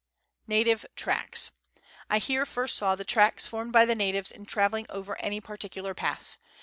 Native 0.47 0.87
Tracks. 0.95 1.51
I 2.09 2.17
here 2.17 2.47
first 2.47 2.75
saw 2.75 2.95
the 2.95 3.03
tracks 3.05 3.45
formed 3.45 3.71
by 3.71 3.85
the 3.85 3.93
natives 3.93 4.31
in 4.31 4.47
travelling 4.47 4.87
over 4.89 5.15
any 5.21 5.39
particular 5.39 5.93
pass. 5.93 6.39